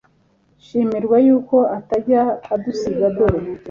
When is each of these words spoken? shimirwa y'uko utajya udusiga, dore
shimirwa 0.65 1.17
y'uko 1.25 1.55
utajya 1.77 2.21
udusiga, 2.55 3.05
dore 3.15 3.39